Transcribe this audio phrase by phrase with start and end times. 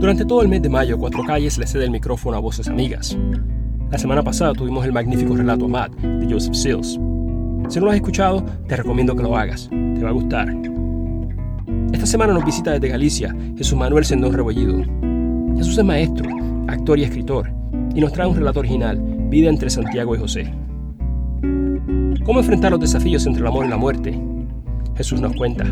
[0.00, 3.16] Durante todo el mes de mayo, Cuatro Calles le cede el micrófono a voces amigas.
[3.90, 6.98] La semana pasada tuvimos el magnífico relato Amad de Joseph Seals.
[7.68, 9.68] Si no lo has escuchado, te recomiendo que lo hagas.
[9.70, 10.52] Te va a gustar.
[11.92, 14.82] Esta semana nos visita desde Galicia Jesús Manuel Sendón Rebollido.
[15.56, 16.28] Jesús es maestro,
[16.66, 17.52] actor y escritor,
[17.94, 20.52] y nos trae un relato original, Vida entre Santiago y José.
[22.24, 24.18] ¿Cómo enfrentar los desafíos entre el amor y la muerte?
[24.96, 25.64] Jesús nos cuenta.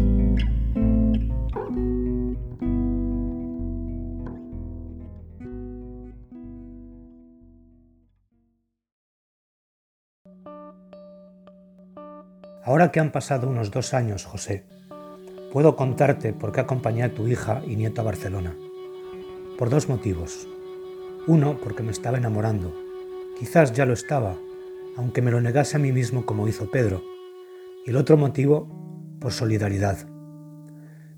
[12.70, 14.62] Ahora que han pasado unos dos años, José,
[15.52, 18.54] puedo contarte por qué acompañé a tu hija y nieto a Barcelona.
[19.58, 20.46] Por dos motivos.
[21.26, 22.72] Uno, porque me estaba enamorando.
[23.36, 24.36] Quizás ya lo estaba,
[24.96, 27.02] aunque me lo negase a mí mismo como hizo Pedro.
[27.84, 28.68] Y el otro motivo,
[29.20, 30.06] por solidaridad.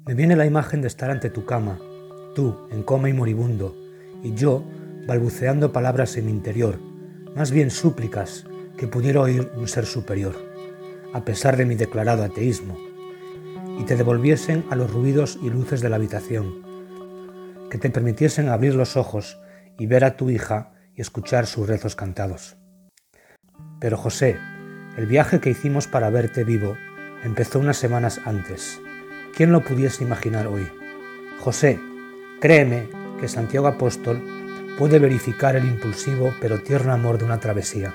[0.07, 1.79] Me viene la imagen de estar ante tu cama,
[2.35, 3.77] tú en coma y moribundo,
[4.23, 4.65] y yo
[5.07, 6.79] balbuceando palabras en mi interior,
[7.37, 8.47] más bien súplicas
[8.79, 10.52] que pudiera oír un ser superior,
[11.13, 12.77] a pesar de mi declarado ateísmo,
[13.79, 16.63] y te devolviesen a los ruidos y luces de la habitación,
[17.71, 19.41] que te permitiesen abrir los ojos
[19.79, 22.57] y ver a tu hija y escuchar sus rezos cantados.
[23.81, 24.39] Pero José,
[24.97, 26.77] el viaje que hicimos para verte vivo
[27.25, 28.81] empezó unas semanas antes.
[29.35, 30.69] ¿Quién lo pudiese imaginar hoy?
[31.41, 31.81] José,
[32.41, 32.89] créeme
[33.19, 34.23] que Santiago Apóstol
[34.79, 37.95] puede verificar el impulsivo pero tierno amor de una travesía.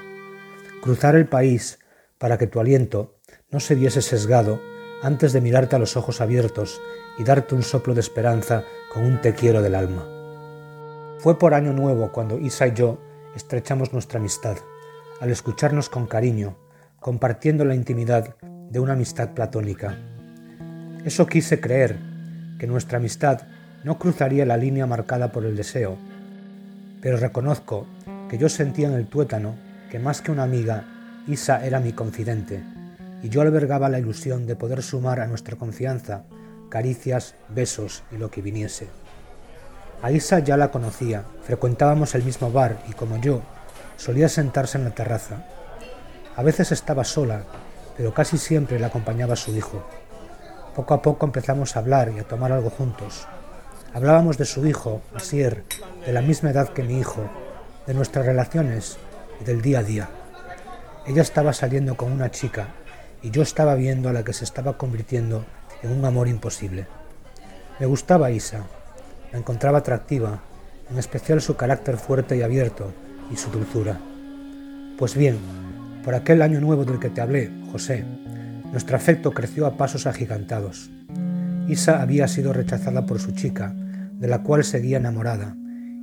[0.81, 1.80] Cruzar el país
[2.18, 3.16] para que tu aliento
[3.52, 4.62] no se viese sesgado
[5.02, 6.82] antes de mirarte a los ojos abiertos
[7.18, 10.08] y darte un soplo de esperanza con un te quiero del alma.
[11.20, 13.00] Fue por año nuevo cuando Isa y yo
[13.36, 14.58] estrechamos nuestra amistad
[15.20, 16.58] al escucharnos con cariño,
[17.00, 19.98] compartiendo la intimidad de una amistad platónica.
[21.06, 21.98] Eso quise creer,
[22.59, 23.42] que nuestra amistad
[23.84, 25.98] no cruzaría la línea marcada por el deseo,
[27.02, 27.88] pero reconozco
[28.30, 29.56] que yo sentía en el tuétano
[29.90, 30.86] que más que una amiga,
[31.28, 32.63] Isa era mi confidente,
[33.22, 36.24] y yo albergaba la ilusión de poder sumar a nuestra confianza
[36.69, 38.88] caricias, besos y lo que viniese.
[40.02, 43.41] A Isa ya la conocía, frecuentábamos el mismo bar y como yo,
[43.97, 45.44] Solía sentarse en la terraza.
[46.35, 47.41] A veces estaba sola,
[47.97, 49.84] pero casi siempre la acompañaba su hijo.
[50.75, 53.28] Poco a poco empezamos a hablar y a tomar algo juntos.
[53.96, 55.63] Hablábamos de su hijo, Asier,
[56.06, 57.28] de la misma edad que mi hijo,
[57.88, 58.97] de nuestras relaciones
[59.41, 60.09] y del día a día.
[61.07, 62.68] Ella estaba saliendo con una chica
[63.23, 65.45] y yo estaba viendo a la que se estaba convirtiendo
[65.81, 66.85] en un amor imposible.
[67.79, 68.66] Me gustaba Isa,
[69.31, 70.41] la encontraba atractiva,
[70.91, 72.91] en especial su carácter fuerte y abierto,
[73.31, 74.00] y su dulzura.
[74.97, 75.38] Pues bien,
[76.03, 78.03] por aquel año nuevo del que te hablé, José,
[78.72, 80.90] nuestro afecto creció a pasos agigantados.
[81.69, 85.56] Isa había sido rechazada por su chica, de la cual seguía enamorada,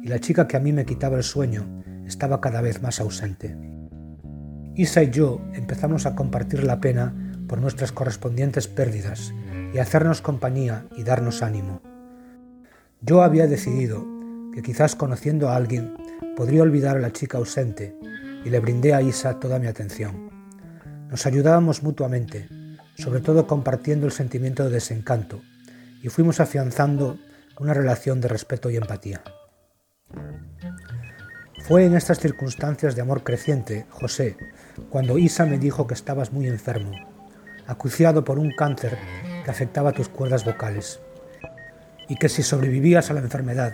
[0.02, 3.54] y la chica que a mí me quitaba el sueño estaba cada vez más ausente.
[4.76, 7.14] Isa y yo empezamos a compartir la pena
[7.46, 9.32] por nuestras correspondientes pérdidas
[9.72, 11.80] y hacernos compañía y darnos ánimo.
[13.00, 14.04] Yo había decidido
[14.52, 15.94] que quizás conociendo a alguien
[16.36, 17.96] podría olvidar a la chica ausente
[18.44, 20.30] y le brindé a Isa toda mi atención.
[21.08, 22.48] Nos ayudábamos mutuamente,
[22.96, 25.40] sobre todo compartiendo el sentimiento de desencanto,
[26.02, 27.16] y fuimos afianzando
[27.60, 29.22] una relación de respeto y empatía.
[31.66, 34.36] Fue en estas circunstancias de amor creciente, José,
[34.90, 36.92] cuando Isa me dijo que estabas muy enfermo,
[37.66, 38.98] acuciado por un cáncer
[39.44, 41.00] que afectaba tus cuerdas vocales,
[42.08, 43.72] y que si sobrevivías a la enfermedad,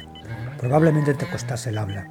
[0.58, 2.08] probablemente te costase el habla.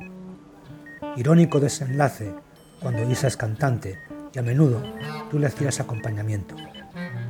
[1.15, 2.33] Irónico desenlace
[2.81, 3.99] cuando Isa es cantante
[4.33, 4.81] y a menudo
[5.29, 6.55] tú le hacías acompañamiento.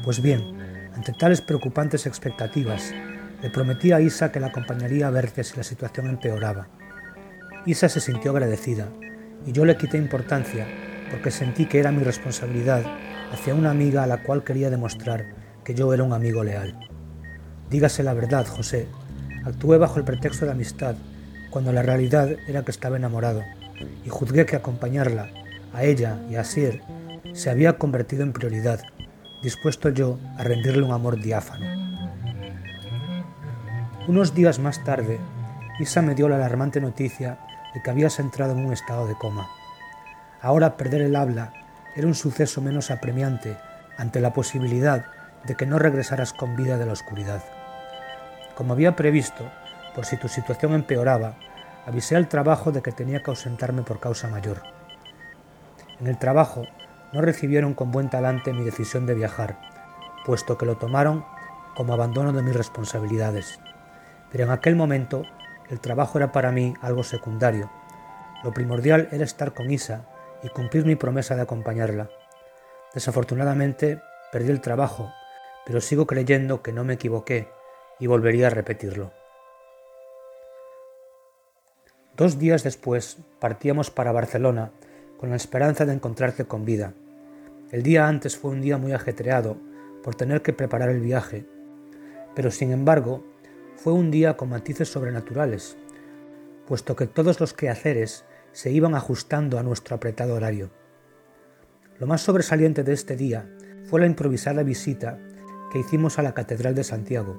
[0.03, 2.94] Pues bien, ante tales preocupantes expectativas,
[3.41, 6.68] le prometí a Isa que la acompañaría a verte si la situación empeoraba.
[7.66, 8.88] Isa se sintió agradecida
[9.46, 10.68] y yo le quité importancia
[11.09, 12.84] porque sentí que era mi responsabilidad
[13.31, 15.25] hacia una amiga a la cual quería demostrar
[15.64, 16.78] que yo era un amigo leal.
[17.70, 18.88] Dígase la verdad, José,
[19.46, 20.96] actué bajo el pretexto de amistad
[21.50, 23.44] cuando la realidad era que estaba enamorado
[24.06, 25.29] y juzgué que acompañarla,
[25.73, 26.82] a ella y a Sir,
[27.34, 28.82] se había convertido en prioridad,
[29.44, 31.66] dispuesto yo a rendirle un amor diáfano.
[34.08, 35.20] Unos días más tarde,
[35.79, 37.38] Isa me dio la alarmante noticia
[37.73, 39.47] de que habías entrado en un estado de coma.
[40.41, 41.52] Ahora perder el habla
[41.96, 43.58] era un suceso menos apremiante
[43.97, 45.06] ante la posibilidad
[45.44, 47.44] de que no regresaras con vida de la oscuridad.
[48.56, 49.52] Como había previsto,
[49.96, 51.36] por si tu situación empeoraba,
[51.86, 54.62] avisé al trabajo de que tenía que ausentarme por causa mayor.
[56.00, 56.64] En el trabajo
[57.12, 59.59] no recibieron con buen talante mi decisión de viajar,
[60.26, 61.26] puesto que lo tomaron
[61.76, 63.59] como abandono de mis responsabilidades.
[64.32, 65.24] pero en aquel momento
[65.70, 67.70] el trabajo era para mí algo secundario.
[68.44, 70.06] Lo primordial era estar con Isa
[70.44, 72.09] y cumplir mi promesa de acompañarla.
[72.94, 74.02] Desafortunadamente
[74.32, 75.12] perdí el trabajo,
[75.66, 77.50] pero sigo creyendo que no me equivoqué
[78.00, 79.12] y volvería a repetirlo.
[82.16, 84.72] Dos días después partíamos para Barcelona
[85.18, 86.94] con la esperanza de encontrarte con vida.
[87.72, 89.58] El día antes fue un día muy ajetreado
[90.03, 91.46] por tener que preparar el viaje,
[92.36, 93.24] pero sin embargo
[93.76, 95.78] fue un día con matices sobrenaturales,
[96.68, 100.72] puesto que todos los quehaceres se iban ajustando a nuestro apretado horario.
[101.99, 103.49] Lo más sobresaliente de este día
[103.90, 105.19] fue la improvisada visita
[105.72, 107.37] que hicimos a la Catedral de Santiago.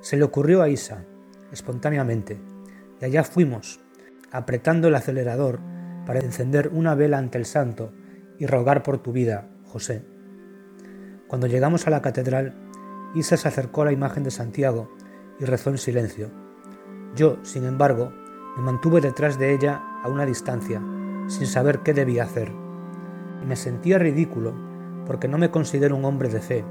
[0.00, 1.04] Se le ocurrió a Isa,
[1.52, 2.38] espontáneamente,
[3.00, 3.80] y allá fuimos,
[4.30, 5.60] apretando el acelerador
[6.06, 7.92] para encender una vela ante el santo
[8.38, 10.04] y rogar por tu vida, José.
[11.28, 12.54] Cuando llegamos a la catedral,
[13.14, 14.90] Isa se acercó a la imagen de Santiago
[15.38, 16.30] y rezó en silencio.
[17.14, 18.12] Yo, sin embargo,
[18.56, 20.82] me mantuve detrás de ella a una distancia,
[21.28, 22.52] sin saber qué debía hacer.
[23.44, 24.54] Me sentía ridículo
[25.06, 26.64] porque no me considero un hombre de fe,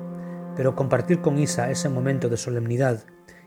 [0.56, 3.04] pero compartir con Isa ese momento de solemnidad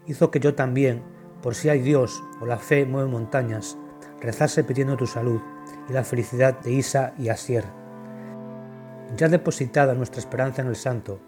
[0.07, 1.05] hizo que yo también,
[1.41, 3.79] por si hay Dios o la fe mueve montañas,
[4.21, 5.41] rezase pidiendo tu salud
[5.89, 7.65] y la felicidad de Isa y Asier.
[9.17, 11.21] Ya depositada nuestra esperanza en el santo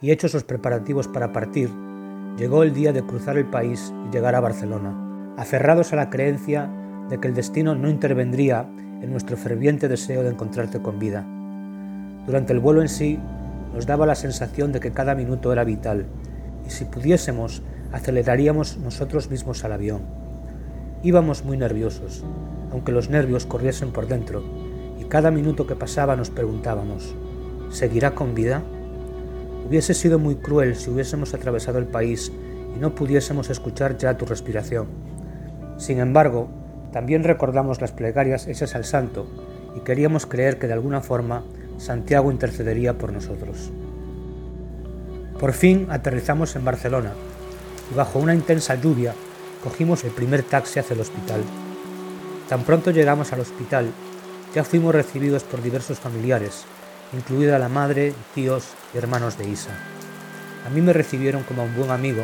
[0.00, 1.70] y hechos los preparativos para partir,
[2.36, 6.70] llegó el día de cruzar el país y llegar a Barcelona, aferrados a la creencia
[7.08, 8.68] de que el destino no intervendría
[9.02, 11.26] en nuestro ferviente deseo de encontrarte con vida.
[12.26, 13.18] Durante el vuelo en sí,
[13.74, 16.06] nos daba la sensación de que cada minuto era vital,
[16.66, 17.62] y si pudiésemos,
[17.92, 20.02] aceleraríamos nosotros mismos al avión.
[21.02, 22.24] Íbamos muy nerviosos,
[22.72, 24.42] aunque los nervios corriesen por dentro,
[25.00, 27.14] y cada minuto que pasaba nos preguntábamos,
[27.70, 28.62] ¿seguirá con vida?
[29.66, 32.32] Hubiese sido muy cruel si hubiésemos atravesado el país
[32.76, 34.86] y no pudiésemos escuchar ya tu respiración.
[35.76, 36.48] Sin embargo,
[36.96, 39.26] también recordamos las plegarias hechas al santo
[39.76, 41.44] y queríamos creer que de alguna forma
[41.76, 43.70] Santiago intercedería por nosotros.
[45.38, 47.12] Por fin aterrizamos en Barcelona
[47.92, 49.12] y bajo una intensa lluvia
[49.62, 51.42] cogimos el primer taxi hacia el hospital.
[52.48, 53.90] Tan pronto llegamos al hospital,
[54.54, 56.64] ya fuimos recibidos por diversos familiares,
[57.12, 59.72] incluida la madre, tíos y hermanos de Isa.
[60.66, 62.22] A mí me recibieron como a un buen amigo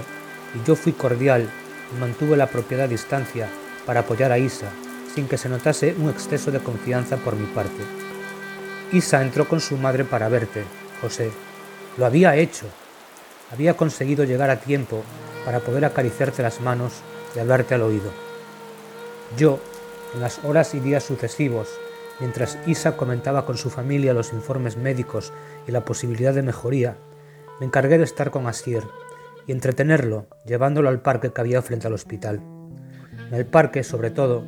[0.55, 1.47] y yo fui cordial
[1.95, 3.49] y mantuve la propiedad distancia
[3.87, 4.71] para apoyar a Isa,
[5.15, 7.83] sin que se notase un exceso de confianza por mi parte.
[8.93, 10.65] Isa entró con su madre para verte,
[11.01, 11.31] José.
[11.97, 12.67] Lo había hecho.
[13.51, 15.03] Había conseguido llegar a tiempo
[15.45, 16.93] para poder acariciarte las manos
[17.35, 18.11] y hablarte al oído.
[19.37, 19.59] Yo,
[20.15, 21.69] en las horas y días sucesivos,
[22.21, 25.33] mientras Isa comentaba con su familia los informes médicos
[25.67, 26.97] y la posibilidad de mejoría,
[27.61, 28.85] me encargué de estar con Asier
[29.47, 32.62] y entretenerlo, llevándolo al parque que había frente al hospital.
[33.33, 34.45] El parque, sobre todo,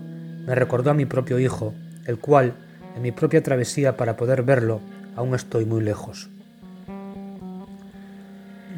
[0.46, 1.72] me recordó a mi propio hijo,
[2.06, 2.54] el cual,
[2.94, 4.82] en mi propia travesía para poder verlo,
[5.16, 6.28] aún estoy muy lejos.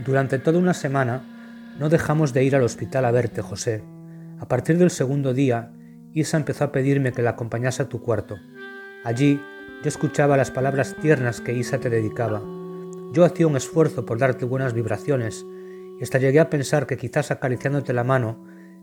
[0.04, 1.24] Durante toda una semana
[1.80, 3.82] no dejamos de ir al hospital a verte, José.
[4.38, 5.72] A partir del segundo día,
[6.14, 8.36] Isa empezó a pedirme que la acompañase a tu cuarto.
[9.04, 9.42] Allí
[9.82, 12.40] yo escuchaba las palabras tiernas que Isa te dedicaba.
[13.12, 15.44] Yo hacía un esfuerzo por darte buenas vibraciones
[15.98, 18.38] y hasta llegué a pensar que quizás acariciándote la mano,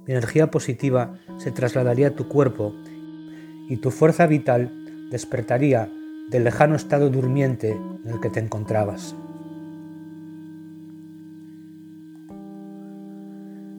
[0.05, 2.75] mi energía positiva se trasladaría a tu cuerpo
[3.69, 4.71] y tu fuerza vital
[5.09, 5.89] despertaría
[6.30, 9.16] del lejano estado durmiente en el que te encontrabas.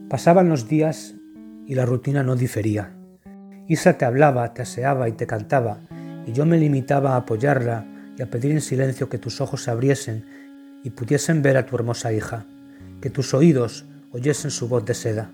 [0.08, 1.14] Pasaban los días
[1.66, 2.94] y la rutina no difería.
[3.66, 5.80] Isa te hablaba, te aseaba y te cantaba,
[6.26, 9.70] y yo me limitaba a apoyarla y a pedir en silencio que tus ojos se
[9.70, 10.24] abriesen
[10.84, 12.46] y pudiesen ver a tu hermosa hija,
[13.00, 15.32] que tus oídos oyesen su voz de seda.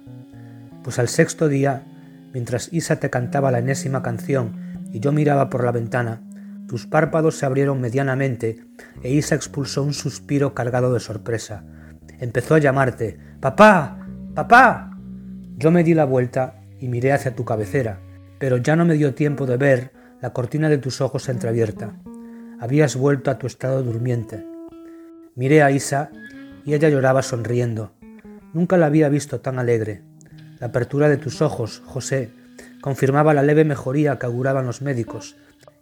[0.82, 1.84] Pues al sexto día,
[2.32, 6.22] mientras Isa te cantaba la enésima canción y yo miraba por la ventana,
[6.66, 8.64] tus párpados se abrieron medianamente
[9.02, 11.64] e Isa expulsó un suspiro cargado de sorpresa.
[12.18, 14.06] Empezó a llamarte, ¡Papá!
[14.34, 14.96] ¡Papá!
[15.56, 18.00] Yo me di la vuelta y miré hacia tu cabecera,
[18.38, 21.94] pero ya no me dio tiempo de ver la cortina de tus ojos entreabierta.
[22.58, 24.46] Habías vuelto a tu estado durmiente.
[25.34, 26.10] Miré a Isa
[26.64, 27.92] y ella lloraba sonriendo.
[28.52, 30.02] Nunca la había visto tan alegre.
[30.60, 32.30] La apertura de tus ojos, José,
[32.82, 35.36] confirmaba la leve mejoría que auguraban los médicos,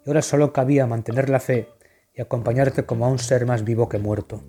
[0.07, 1.69] y ahora solo cabía mantener la fe
[2.15, 4.45] y acompañarte como a un ser más vivo que muerto.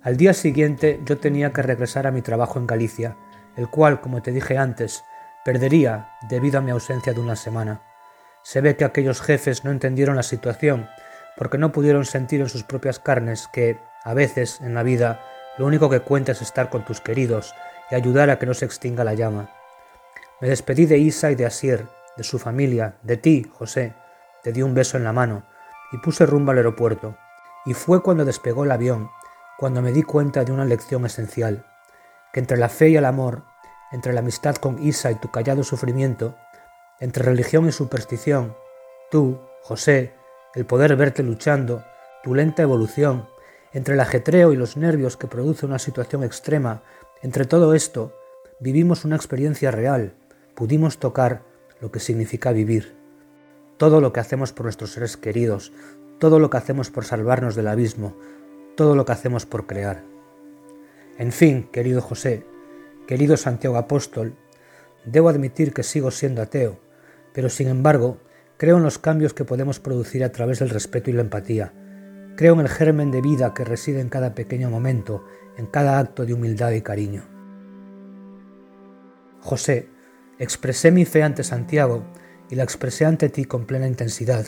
[0.00, 3.18] Al día siguiente yo tenía que regresar a mi trabajo en Galicia,
[3.58, 5.04] el cual, como te dije antes,
[5.44, 7.82] perdería debido a mi ausencia de una semana.
[8.42, 10.88] Se ve que aquellos jefes no entendieron la situación,
[11.36, 15.20] porque no pudieron sentir en sus propias carnes que, a veces, en la vida,
[15.58, 17.54] lo único que cuenta es estar con tus queridos
[17.94, 19.50] ayudar a que no se extinga la llama.
[20.40, 21.86] Me despedí de Isa y de Asier,
[22.16, 23.94] de su familia, de ti, José.
[24.42, 25.44] Te di un beso en la mano
[25.92, 27.16] y puse rumbo al aeropuerto.
[27.64, 29.10] Y fue cuando despegó el avión,
[29.58, 31.66] cuando me di cuenta de una lección esencial,
[32.32, 33.44] que entre la fe y el amor,
[33.92, 36.36] entre la amistad con Isa y tu callado sufrimiento,
[37.00, 38.56] entre religión y superstición,
[39.10, 40.14] tú, José,
[40.54, 41.84] el poder verte luchando,
[42.22, 43.28] tu lenta evolución,
[43.72, 46.82] entre el ajetreo y los nervios que produce una situación extrema,
[47.24, 48.12] entre todo esto,
[48.60, 50.12] vivimos una experiencia real,
[50.54, 51.42] pudimos tocar
[51.80, 52.94] lo que significa vivir.
[53.78, 55.72] Todo lo que hacemos por nuestros seres queridos,
[56.18, 58.14] todo lo que hacemos por salvarnos del abismo,
[58.76, 60.04] todo lo que hacemos por crear.
[61.16, 62.44] En fin, querido José,
[63.06, 64.36] querido Santiago Apóstol,
[65.06, 66.78] debo admitir que sigo siendo ateo,
[67.32, 68.18] pero sin embargo,
[68.58, 71.72] creo en los cambios que podemos producir a través del respeto y la empatía.
[72.36, 75.24] Creo en el germen de vida que reside en cada pequeño momento,
[75.56, 77.22] en cada acto de humildad y cariño.
[79.40, 79.88] José,
[80.38, 82.04] expresé mi fe ante Santiago
[82.50, 84.46] y la expresé ante ti con plena intensidad,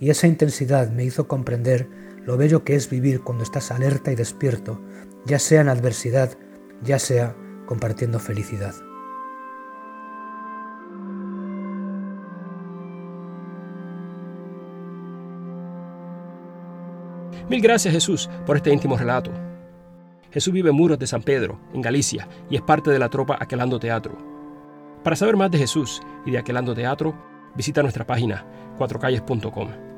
[0.00, 1.88] y esa intensidad me hizo comprender
[2.24, 4.80] lo bello que es vivir cuando estás alerta y despierto,
[5.24, 6.36] ya sea en adversidad,
[6.82, 8.74] ya sea compartiendo felicidad.
[17.48, 19.30] Mil gracias Jesús por este íntimo relato.
[20.32, 23.36] Jesús vive en Muros de San Pedro, en Galicia, y es parte de la tropa
[23.38, 24.16] Aquelando Teatro.
[25.04, 27.14] Para saber más de Jesús y de Aquelando Teatro,
[27.54, 28.44] visita nuestra página
[28.78, 29.93] cuatrocalles.com.